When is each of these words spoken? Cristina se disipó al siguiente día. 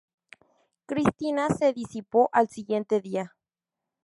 Cristina 0.87 1.49
se 1.49 1.73
disipó 1.73 2.31
al 2.33 2.49
siguiente 2.49 3.01
día. 3.01 3.35